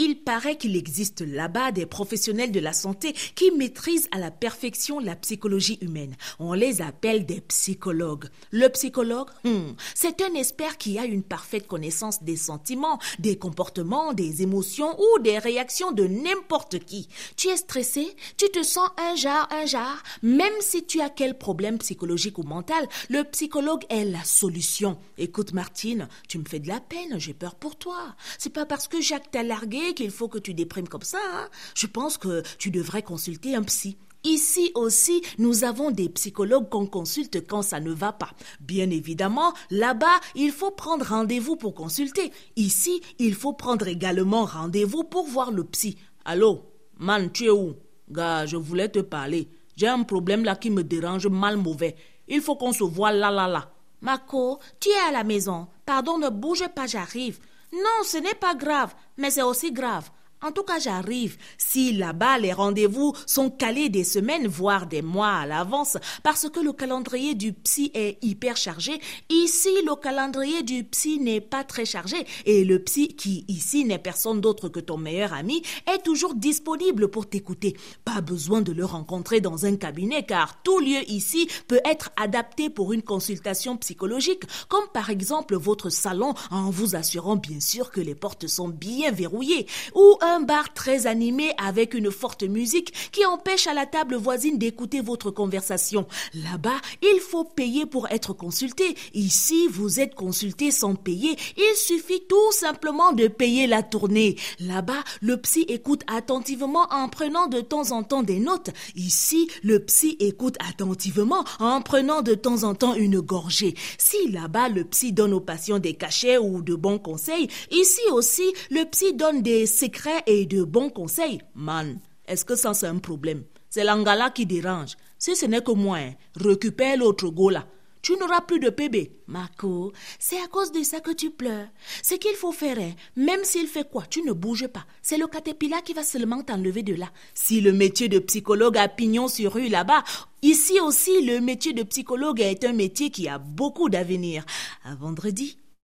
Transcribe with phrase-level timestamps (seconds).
[0.00, 5.00] Il paraît qu'il existe là-bas des professionnels de la santé qui maîtrisent à la perfection
[5.00, 6.14] la psychologie humaine.
[6.38, 8.26] On les appelle des psychologues.
[8.52, 14.12] Le psychologue, hmm, c'est un expert qui a une parfaite connaissance des sentiments, des comportements,
[14.12, 17.08] des émotions ou des réactions de n'importe qui.
[17.36, 18.06] Tu es stressé,
[18.36, 20.04] tu te sens un jar, un jar.
[20.22, 24.96] Même si tu as quel problème psychologique ou mental, le psychologue est la solution.
[25.16, 28.14] Écoute Martine, tu me fais de la peine, j'ai peur pour toi.
[28.38, 31.18] C'est pas parce que Jacques t'a largué qu'il faut que tu déprimes comme ça.
[31.32, 31.48] Hein.
[31.74, 33.96] Je pense que tu devrais consulter un psy.
[34.24, 38.30] Ici aussi, nous avons des psychologues qu'on consulte quand ça ne va pas.
[38.60, 42.32] Bien évidemment, là-bas, il faut prendre rendez-vous pour consulter.
[42.56, 45.96] Ici, il faut prendre également rendez-vous pour voir le psy.
[46.24, 46.62] Allô,
[46.98, 47.76] man, tu es où?
[48.10, 49.48] Gars, je voulais te parler.
[49.76, 51.94] J'ai un problème là qui me dérange mal mauvais.
[52.26, 53.70] Il faut qu'on se voit là, là, là.
[54.00, 55.68] Marco, tu es à la maison.
[55.86, 57.38] Pardon, ne bouge pas, j'arrive.
[57.72, 60.10] Non, ce n'est pas grave, mais c'est aussi grave.
[60.40, 61.36] En tout cas, j'arrive.
[61.56, 66.60] Si là-bas, les rendez-vous sont calés des semaines, voire des mois à l'avance, parce que
[66.60, 71.84] le calendrier du psy est hyper chargé, ici, le calendrier du psy n'est pas très
[71.84, 72.24] chargé.
[72.46, 75.60] Et le psy, qui ici n'est personne d'autre que ton meilleur ami,
[75.92, 77.76] est toujours disponible pour t'écouter.
[78.04, 82.70] Pas besoin de le rencontrer dans un cabinet, car tout lieu ici peut être adapté
[82.70, 88.00] pour une consultation psychologique, comme par exemple votre salon, en vous assurant bien sûr que
[88.00, 93.66] les portes sont bien verrouillées, ou bar très animé avec une forte musique qui empêche
[93.66, 96.06] à la table voisine d'écouter votre conversation.
[96.34, 98.94] Là-bas, il faut payer pour être consulté.
[99.14, 101.36] Ici, vous êtes consulté sans payer.
[101.56, 104.36] Il suffit tout simplement de payer la tournée.
[104.60, 108.70] Là-bas, le psy écoute attentivement en prenant de temps en temps des notes.
[108.94, 113.74] Ici, le psy écoute attentivement en prenant de temps en temps une gorgée.
[113.98, 118.52] Si là-bas, le psy donne aux patients des cachets ou de bons conseils, ici aussi,
[118.70, 121.40] le psy donne des secrets et de bons conseils.
[121.54, 123.44] Man, est-ce que ça c'est un problème?
[123.68, 124.96] C'est l'angala qui dérange.
[125.18, 127.66] Si ce n'est que moi, hein, récupère l'autre go là.
[128.00, 129.10] Tu n'auras plus de PB.
[129.26, 131.66] Marco, c'est à cause de ça que tu pleures.
[132.02, 134.86] Ce qu'il faut faire, hein, même s'il fait quoi, tu ne bouges pas.
[135.02, 137.10] C'est le caterpillar qui va seulement t'enlever de là.
[137.34, 140.04] Si le métier de psychologue a pignon sur rue là-bas,
[140.42, 144.46] ici aussi, le métier de psychologue est un métier qui a beaucoup d'avenir.
[144.84, 145.58] À vendredi.